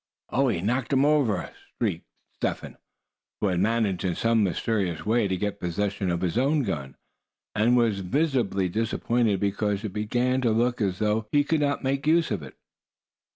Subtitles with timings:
[0.31, 0.47] "Oh!
[0.47, 2.77] he knocked him over!" shrieked Step Hen,
[3.39, 6.95] who had managed in some mysterious way to get possession of his own gun,
[7.53, 12.07] and was visibly disappointed because it began to look as though he could not make
[12.07, 12.55] use of it.